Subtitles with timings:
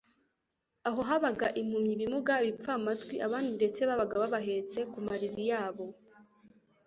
[0.87, 5.85] Aho habaga impumyi, ibimuga, ibipfamatwi, abandi ndetse babaga babahetse ku mariri yabo.